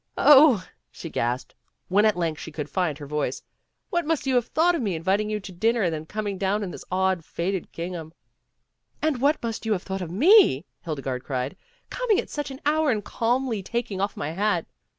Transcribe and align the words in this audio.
"0," 0.19 0.63
she 0.89 1.11
gasped, 1.11 1.53
when 1.87 2.05
at 2.05 2.17
length 2.17 2.41
she 2.41 2.51
could 2.51 2.71
find 2.71 2.97
her 2.97 3.05
voice, 3.05 3.43
"What 3.91 4.03
must 4.03 4.25
you 4.25 4.33
have 4.33 4.47
thought 4.47 4.73
of 4.73 4.81
me, 4.81 4.95
inviting 4.95 5.29
you 5.29 5.39
to 5.39 5.51
dinner 5.51 5.83
and 5.83 5.93
then 5.93 6.07
coming 6.07 6.39
down 6.39 6.63
in 6.63 6.71
this 6.71 6.83
old, 6.91 7.23
faded 7.23 7.71
gingham." 7.71 8.11
"And 8.99 9.21
what 9.21 9.43
must 9.43 9.63
you 9.63 9.73
have 9.73 9.83
thought 9.83 10.01
of 10.01 10.09
me," 10.09 10.65
Hildegarde 10.81 11.23
cried, 11.23 11.55
"coming 11.91 12.19
at 12.19 12.31
such 12.31 12.49
an 12.49 12.61
hour 12.65 12.89
and 12.89 13.05
calmly 13.05 13.61
taking 13.61 14.01
off 14.01 14.17
my 14.17 14.31
hat." 14.31 14.65